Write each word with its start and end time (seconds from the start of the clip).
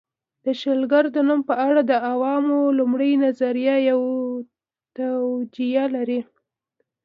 د 0.45 0.47
شلګر 0.61 1.05
د 1.15 1.17
نوم 1.27 1.41
په 1.49 1.55
اړه 1.67 1.81
د 1.85 1.93
عوامو 2.09 2.59
لومړی 2.79 3.11
نظر 3.25 3.53
یوه 3.69 4.09
توجیه 4.97 5.85
لري 5.95 6.19